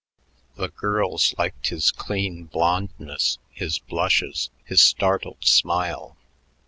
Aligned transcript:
The 0.55 0.69
girls 0.69 1.35
liked 1.37 1.67
his 1.67 1.91
clean 1.91 2.45
blondness, 2.45 3.37
his 3.51 3.77
blushes, 3.77 4.49
his 4.63 4.81
startled 4.81 5.45
smile. 5.45 6.17